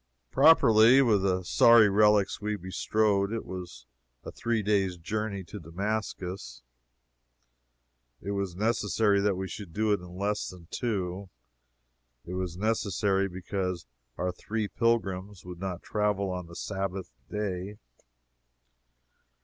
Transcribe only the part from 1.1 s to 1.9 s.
the sorry